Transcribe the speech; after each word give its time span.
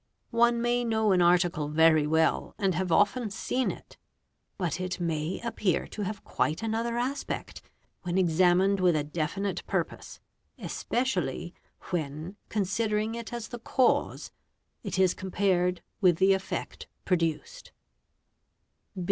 One 0.31 0.63
may 0.63 0.83
know 0.83 1.11
an 1.11 1.21
article 1.21 1.67
very 1.69 2.07
well 2.07 2.55
and 2.57 2.73
have 2.73 2.91
often 2.91 3.29
seen 3.29 3.69
it, 3.69 3.97
but 4.57 4.71
7t 4.71 4.99
may 4.99 5.39
appear 5.43 5.85
to 5.89 6.01
have 6.01 6.23
quite 6.23 6.63
another 6.63 6.97
aspect 6.97 7.61
when 8.01 8.17
examined 8.17 8.79
with 8.79 8.95
a 8.95 9.03
definite 9.03 9.63
purpose, 9.67 10.19
especially 10.57 11.53
when," 11.91 12.35
considering 12.49 13.13
it 13.13 13.31
as 13.31 13.49
the 13.49 13.59
cause, 13.59 14.31
it 14.81 14.97
is 14.97 15.13
compared 15.13 15.83
with 16.01 16.17
the 16.17 16.33
effect 16.33 16.87
produced. 17.05 17.71